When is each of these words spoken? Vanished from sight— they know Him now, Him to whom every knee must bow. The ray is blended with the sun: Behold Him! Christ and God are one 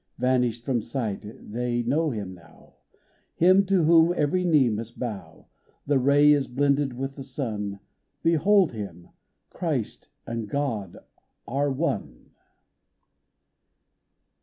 Vanished 0.17 0.65
from 0.65 0.81
sight— 0.81 1.21
they 1.53 1.83
know 1.83 2.09
Him 2.09 2.33
now, 2.33 2.73
Him 3.35 3.63
to 3.67 3.83
whom 3.83 4.11
every 4.17 4.43
knee 4.43 4.67
must 4.67 4.97
bow. 4.97 5.45
The 5.85 5.99
ray 5.99 6.31
is 6.31 6.47
blended 6.47 6.93
with 6.97 7.17
the 7.17 7.21
sun: 7.23 7.79
Behold 8.23 8.71
Him! 8.71 9.09
Christ 9.51 10.09
and 10.25 10.49
God 10.49 10.97
are 11.47 11.71
one 11.71 12.31